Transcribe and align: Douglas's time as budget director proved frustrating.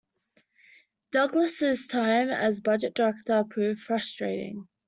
Douglas's 1.11 1.85
time 1.85 2.29
as 2.31 2.59
budget 2.59 2.95
director 2.95 3.43
proved 3.47 3.81
frustrating. 3.81 4.67